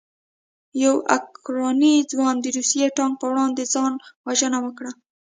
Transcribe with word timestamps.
یو 0.83 0.95
اوکراني 1.15 1.93
ځوان 2.11 2.35
د 2.41 2.45
روسي 2.55 2.79
ټانک 2.97 3.13
په 3.19 3.25
وړاندې 3.31 3.63
ځان 3.73 3.93
وژنه 4.25 4.59
وکړه. 4.65 4.91